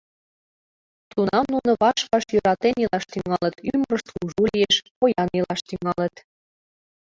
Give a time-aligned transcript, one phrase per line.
[1.11, 6.15] Тунам нуно ваш-ваш йӧратен илаш тӱҥалыт, ӱмырышт кужу лиеш, поян илаш тӱҥалыт.